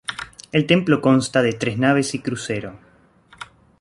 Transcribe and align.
El 0.51 0.65
templo 0.65 0.99
consta 0.99 1.43
de 1.43 1.53
tres 1.53 1.77
naves 1.77 2.15
y 2.15 2.21
crucero. 2.23 2.79